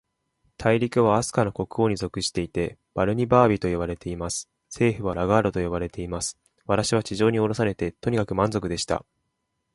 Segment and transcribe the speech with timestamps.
[0.57, 4.49] 大陸は、飛島の国王に属していて、バルニバービといわれています。
[4.75, 6.39] 首府はラガードと呼ばれています。
[6.65, 9.05] 私は地上におろされて、とにかく満足でした。